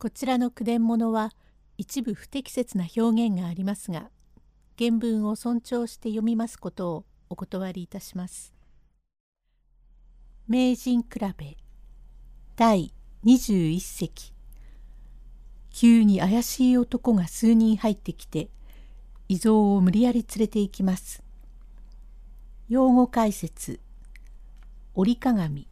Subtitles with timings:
[0.00, 1.32] こちらの句伝物は
[1.76, 4.10] 一部不適切な表現がありますが
[4.78, 8.54] 原文を尊重して読みますことをお断りいたします。
[10.46, 11.56] 名人比べ
[12.54, 12.94] 第
[13.24, 14.32] 21席
[15.70, 18.50] 急に怪しい男が数人入ってきて
[19.28, 21.24] 遺蔵を無理やり連れて行きます。
[22.68, 23.80] 用語解説
[24.94, 25.66] 折り鏡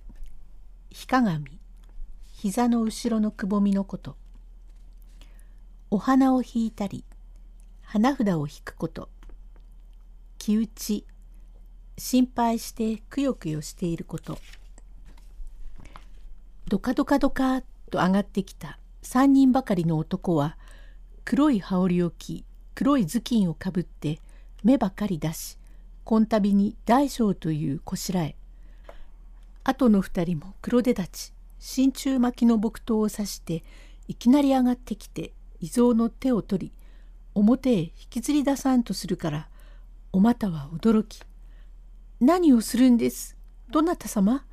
[0.91, 1.61] 日鏡
[2.39, 4.15] 膝の後ろのくぼみのこと。
[5.89, 7.05] お花を引いたり、
[7.81, 9.09] 花札を引くこと。
[10.37, 11.07] 気打ち、
[11.97, 14.37] 心配してくよくよしていること。
[16.67, 20.59] ドカドカドカと上がってきた3人ばかりの男は、
[21.25, 22.45] 黒い羽織を着、
[22.75, 24.21] 黒い頭巾をかぶって
[24.65, 25.57] 目ばかり出し、
[26.03, 28.35] こんたびに大将というこしらえ。
[29.63, 33.63] 後の二人も黒手立ち、真鍮巻きの木刀を刺して
[34.09, 36.73] いきなり上がってきて伊蔵の手を取り
[37.35, 39.49] 表へ引きずり出さんとするから
[40.13, 41.21] お股は驚き
[42.21, 43.37] 「何をするんです？
[43.71, 44.47] どなた様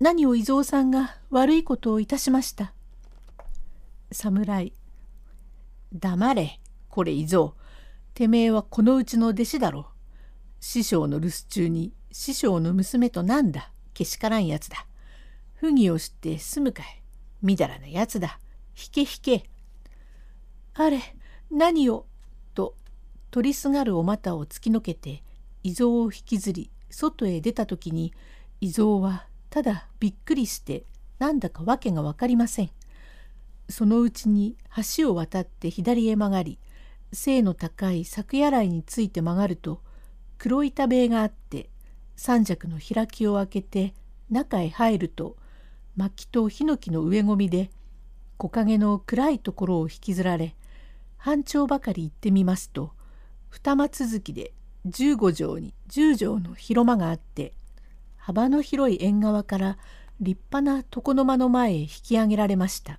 [0.00, 2.72] 何を伊蔵さんが悪いことをいたしました」
[4.12, 4.72] 侍
[5.92, 7.52] 「黙れこれ伊蔵
[8.14, 9.84] てめえはこのうちの弟子だろう。
[10.60, 13.70] 師匠の留守中に師匠の娘となんだ？
[13.94, 14.86] けしからんやつだ。
[15.54, 17.02] 不義をして済むかい。
[17.42, 18.40] みだらなやつだ。
[18.76, 19.50] 引け引け。
[20.80, 21.00] あれ、
[21.50, 22.06] 何を？
[22.54, 22.76] と、
[23.32, 25.24] 取りすがるお股を突きのけて、
[25.64, 28.14] 伊蔵を引きずり、外へ出た時に、
[28.60, 30.84] 伊蔵はただびっくりして、
[31.18, 32.70] なんだかわけがわかりません。
[33.68, 34.56] そのうちに
[34.96, 36.60] 橋を渡って左へ曲がり、
[37.12, 39.82] 背の高い柵やらいについて曲がると、
[40.38, 41.70] 黒板塀があって、
[42.14, 43.94] 三尺の開きを開けて
[44.30, 45.36] 中へ入ると、
[45.96, 47.68] 薪とヒノキの上込みで
[48.36, 50.54] 木陰の暗いところを引きずられ
[51.18, 52.92] 半丁ばかり行ってみますと
[53.50, 54.52] 二間続きで
[54.86, 57.52] 15畳に10畳の広間があって
[58.16, 59.78] 幅の広い縁側から
[60.20, 62.98] 立派な床の間の前へ引き上げられました。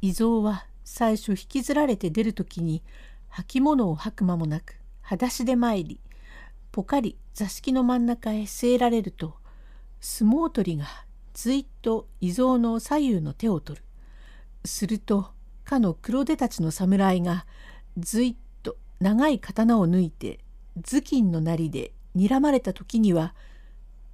[0.00, 2.82] 伊蔵は最初引きずられて出る時に
[3.30, 6.00] 履物を履く間もなく裸足で参り
[6.72, 9.34] ぽかり座敷の真ん中へ据えられると
[10.00, 10.86] 相撲取りが
[11.32, 13.84] ずいっと伊蔵の左右の手を取る。
[14.66, 15.33] すると
[15.74, 17.46] かの黒手たちの侍が
[17.98, 20.38] ずいっと長い刀を抜いて
[20.84, 23.34] 頭巾のなりで睨まれた時には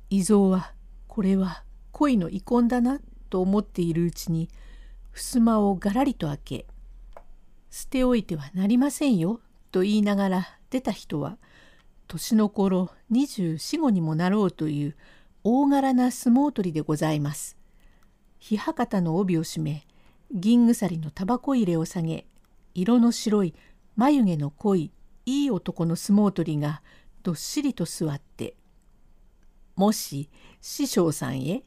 [0.08, 0.72] 伊蔵は
[1.06, 1.62] これは
[1.92, 2.98] 恋の遺恨だな
[3.28, 4.48] と思っているうちに
[5.12, 6.66] 襖をがらりと開け
[7.70, 9.40] 捨ておいてはなりませんよ
[9.70, 11.36] と言いながら出た人は
[12.08, 14.96] 年の頃二十四五にもなろうという
[15.44, 17.56] 大柄な相撲取りでございます。
[18.56, 19.86] は肩の帯を締め
[20.32, 22.26] 銀鎖のタバコ入れを下げ
[22.74, 23.54] 色の白い
[23.96, 24.92] 眉毛の濃い
[25.26, 26.82] いい男の相撲取りが
[27.22, 28.54] どっしりと座って
[29.76, 30.30] 「もし
[30.60, 31.64] 師匠さんへ」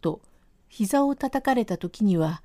[0.00, 0.22] と
[0.68, 2.42] 膝を叩かれた時には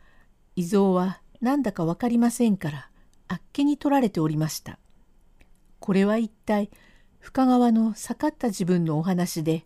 [0.55, 2.89] 伊蔵はなんだか分かりませんから
[3.27, 4.77] あっけに取られておりました。
[5.79, 6.69] これは一体
[7.19, 9.65] 深川の盛った自分のお話で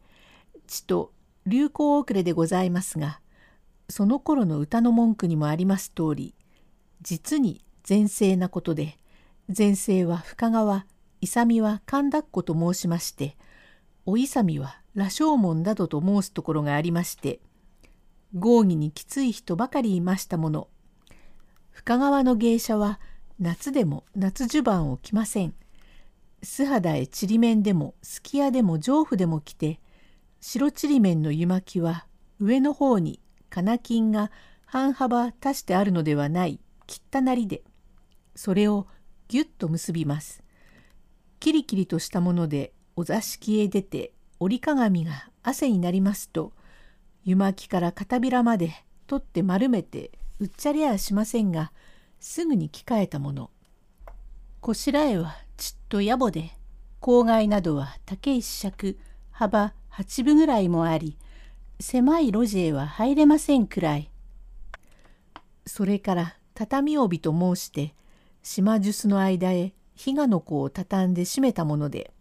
[0.67, 1.11] ちと
[1.45, 3.19] 流行遅れでございますが
[3.89, 6.35] その頃の歌の文句にもあります通り
[7.01, 8.97] 実に前世なことで
[9.55, 10.85] 前世は深川
[11.21, 13.37] 勇は神田っ子と申しまして
[14.05, 17.39] お勇は羅生門などと申すところがありまして
[18.37, 20.67] 合議にきつい人ばかりいましたもの。
[21.71, 22.99] 深川の芸者は
[23.39, 25.53] 夏でも夏襦袢を着ません。
[26.43, 29.79] 素肌へちりめんでもすき家でも上布でも着て
[30.41, 32.05] 白ちりめんの湯巻きは
[32.39, 33.19] 上の方に
[33.55, 34.31] 金金が
[34.65, 37.63] 半幅足してあるのではない切ったなりで
[38.35, 38.85] それを
[39.29, 40.43] ぎゅっと結びます。
[41.39, 44.11] キリキリとしたものでお座敷へ出て
[44.41, 46.51] 折り鏡が汗になりますと
[47.23, 48.73] 湯巻きから片びらまで
[49.07, 51.71] 取って丸めてうっちゃりゃしませんが
[52.19, 53.51] すぐに着替えたもの。
[54.59, 56.51] こしらえはちっと野暮で
[56.99, 58.99] 郊外などは竹一尺
[59.31, 61.17] 幅8分ぐらいもあり
[61.79, 64.09] 狭い路地へは入れませんくらい。
[65.65, 67.95] それから畳帯と申して
[68.43, 72.11] 島術の間へ比嘉の子を畳んで閉めたもので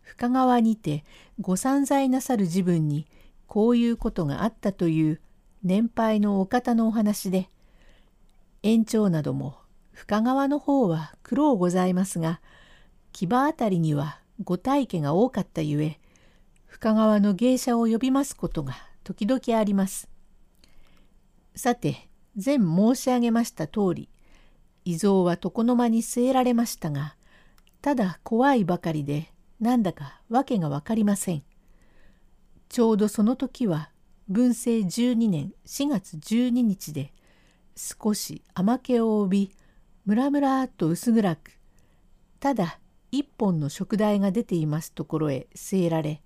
[0.00, 1.04] 深川にて
[1.40, 3.06] ご散財なさる自分に
[3.46, 5.20] こういうことがあったという
[5.62, 7.48] 年配のお方のお話で
[8.62, 9.56] 延長なども
[9.92, 12.40] 深川の方は苦労ございますが
[13.12, 15.98] 木場あたりにはご大家が多かったゆえ
[16.72, 18.74] 深川の芸者を呼びますことが
[19.04, 20.08] 時々あります。
[21.54, 22.08] さて
[22.42, 24.08] 前申し上げました通り
[24.86, 27.14] 伊蔵は床の間に据えられましたが
[27.82, 29.30] ただ怖いばかりで
[29.60, 31.42] なんだか訳が分かりません。
[32.70, 33.90] ちょうどその時は
[34.28, 37.12] 文政12年4月12日で
[37.76, 39.56] 少し甘気を帯び
[40.06, 41.50] ムラムラと薄暗く
[42.40, 42.78] ただ
[43.10, 46.22] 一本の食台が出ていますところへ据えられ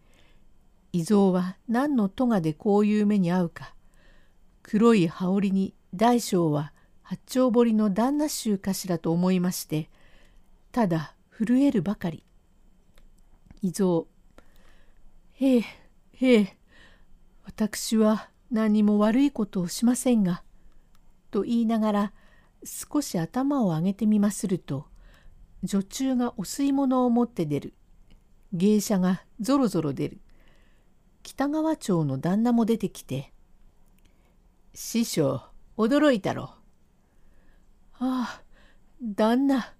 [0.96, 3.74] 伊蔵は何の咎でこういう目に遭うか。
[4.62, 6.72] 黒い羽織に大将は
[7.02, 9.90] 八丁堀の旦那衆かしらと思いまして
[10.72, 12.24] ただ震えるばかり。
[13.60, 14.04] 伊蔵
[15.34, 15.64] へえ
[16.14, 16.56] へえ
[17.44, 20.42] 私は何も悪いことをしませんが
[21.30, 22.12] と言いながら
[22.64, 24.86] 少し頭を上げてみますると
[25.62, 27.74] 女中がお吸い物を持って出る。
[28.54, 30.20] 芸者がぞろぞろ出る。
[31.26, 33.32] 北川町の旦那も出てきて
[34.74, 35.42] 「師匠
[35.76, 36.54] 驚いたろ」
[37.98, 38.42] 「ああ
[39.02, 39.74] 旦那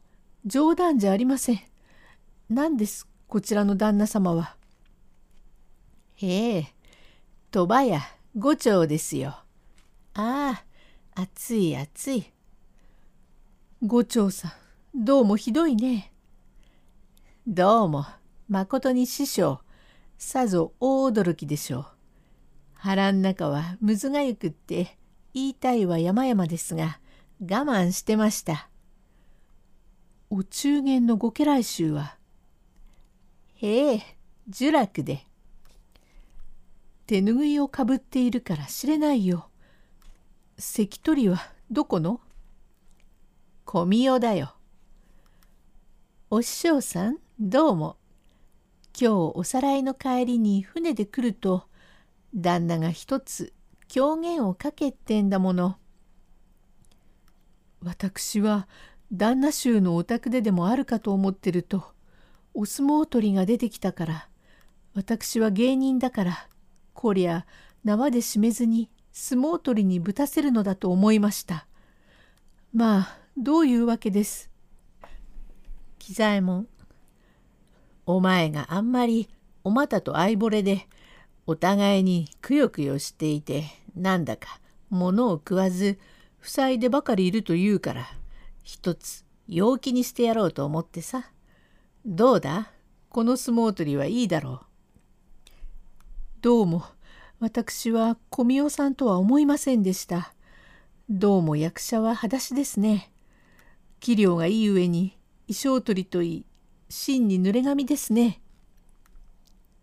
[0.45, 1.61] 冗談じゃありません。
[2.51, 4.57] 何ですこちらの旦那様は。
[6.17, 6.75] へえ
[7.53, 8.01] 鳥羽屋
[8.35, 9.39] 五丁ですよ。
[10.15, 10.65] あ
[11.15, 12.33] あ暑い暑い。
[13.83, 14.49] 五丁さ
[14.97, 16.13] んどうもひどいね。
[17.47, 18.05] どうも
[18.49, 19.61] まことに師匠
[20.19, 21.87] さぞ大驚きでしょう。
[22.75, 24.97] 腹ん中はむずがゆくって
[25.35, 26.99] 言いたいは山々ですが
[27.41, 28.69] 我慢してました。
[30.31, 32.17] お中元のご家来衆は、
[33.55, 34.03] へえ、
[34.51, 35.27] 呪楽で。
[37.07, 39.49] 手ぬぐいをかぶっているから知れないよ。
[40.59, 41.39] 関取は
[41.71, 42.21] どこの？
[43.65, 44.55] 小見代だよ。
[46.31, 47.97] お師匠さん、どうも。
[48.99, 51.69] 今日おさらいの帰りに船で来ると、
[52.35, 53.53] 旦那が一つ
[53.89, 55.77] 狂言をかけてんだもの。
[57.83, 58.69] 私は
[59.13, 61.85] 旦那衆のお宅ででもあるかと思ってると
[62.55, 64.29] お相撲取りが出てきたから
[64.95, 66.49] 私は芸人だから
[66.95, 67.47] こりゃ
[67.85, 71.67] 縄で締めずに相撲取りにぶたせるのだと思いました。
[72.73, 74.51] まあどういうわけです？
[75.99, 76.67] 喜左衛門
[78.07, 79.29] お前があんまり
[79.65, 80.87] お股と相惚れで
[81.47, 83.65] お互いにくよくよしていて
[83.97, 84.61] なんだか
[84.91, 85.99] 物を食わず
[86.41, 88.07] 塞いでばかりいるというから
[88.63, 91.31] 一つ陽気にしてやろうと思ってさ。
[92.05, 92.71] どうだ？
[93.09, 94.61] この相撲取りはいいだろう。
[96.43, 96.85] どうも
[97.41, 100.33] 私は小宮代さんとは思いませんでした。
[101.11, 103.11] どうも役者は裸足ですね。
[103.99, 105.17] 器量がいい上に
[105.49, 106.45] 衣装取りといい
[106.89, 108.41] 真に濡れ髪ですね。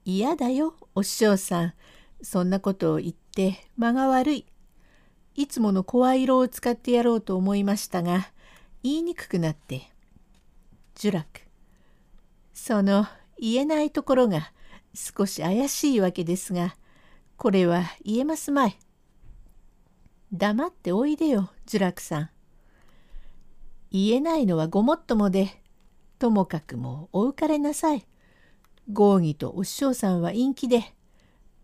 [0.06, 1.74] 嫌だよお師匠さん。
[2.22, 4.46] そんなことを言って間が悪い。
[5.36, 8.28] いつもの声色を使ってやろうと思いましたが
[8.84, 9.90] 言いにくくなって
[11.02, 11.42] 呪楽
[12.54, 13.08] その
[13.40, 14.52] 言えないところが
[14.94, 16.76] 少し怪しいわけですが
[17.36, 18.78] これは言えますまい。
[20.32, 22.30] 黙っておいでよ呪楽さん。
[23.92, 25.62] 言えないのはごもっともで
[26.24, 28.08] ともかくもお浮かれなさい。
[28.94, 30.94] 合議とお師匠さんは陰気で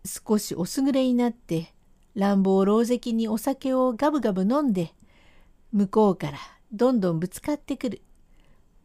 [0.04, 1.72] 少しおすぐれになって
[2.14, 4.92] 乱暴狼藉にお酒をガブガブ飲んで
[5.72, 6.38] 向こうから
[6.72, 8.02] どんどんぶつかってくる。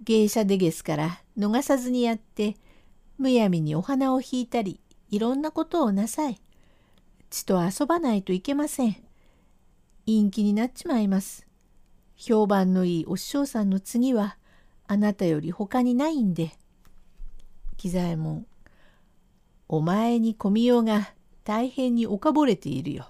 [0.01, 2.55] 芸者でげすから逃さずにやって
[3.17, 6.39] むやみにお花を引いたりいろんなことをなさい。
[7.29, 8.95] 血と遊ばないといけません。
[10.05, 11.45] 陰気になっちまいます。
[12.15, 14.37] 評判のいいお師匠さんの次は
[14.87, 16.51] あなたより他にないんで。
[17.77, 18.45] 喜左衛門
[19.67, 21.13] お前に小見代が
[21.43, 23.07] 大変におかぼれているよ。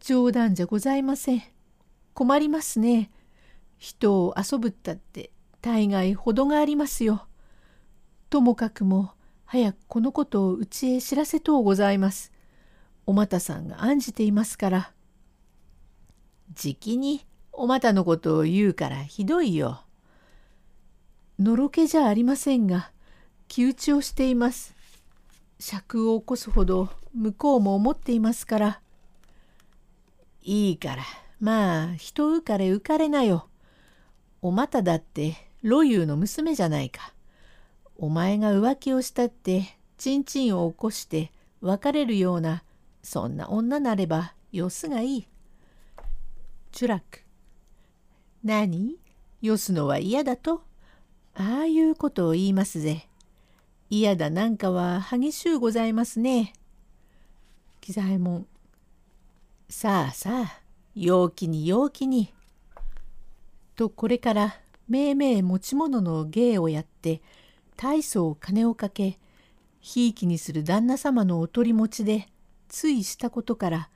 [0.00, 1.42] 冗談じゃございません。
[2.14, 3.10] 困りますね。
[3.78, 5.30] 人を遊ぶったって
[5.60, 7.26] 大概程がありますよ。
[8.30, 9.12] ともかくも
[9.44, 12.32] 早くこのことをうちへ知らせとうございます。
[13.06, 14.92] おまたさんが案じていますから。
[16.54, 19.84] じきにおまたのことを言うからひどいよ。
[21.38, 22.90] のろけじゃありませんが
[23.48, 24.74] 気打ちをしています。
[25.58, 28.80] 尺を起こすほど向こうも思っていますから。
[30.42, 31.02] いいから
[31.40, 33.48] まあ人浮かれ浮かれなよ。
[34.40, 37.12] おまただってロユーの娘じゃないか。
[37.96, 42.64] お前が浮気をしたってちんちんを起こして別れるような
[43.02, 45.28] そんな女なればよすがいい。
[46.72, 47.20] チュラク。
[48.42, 48.96] 何？
[49.40, 50.64] よすのは嫌だと？
[51.34, 53.08] ああいうことを言いますぜ。
[53.88, 56.52] 嫌だなんかは激しゅうございますね。
[57.80, 58.46] 喜左衛門。
[59.68, 60.60] さあさあ
[60.94, 62.32] 陽気に陽気に。
[63.76, 64.54] とこれから
[64.88, 67.22] めいめい持ち物の芸をやって
[67.76, 69.18] 大層金をかけ
[69.80, 72.28] ひいきにする旦那様のお取り持ちで
[72.68, 73.88] ついしたことから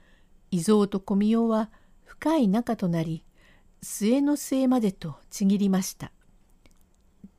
[0.50, 1.70] 伊蔵と小宮は
[2.04, 3.22] 深い仲となり
[3.82, 6.10] 末の末までとちぎりました。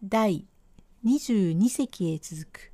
[0.03, 0.45] 第
[1.03, 2.71] 22隻へ続く。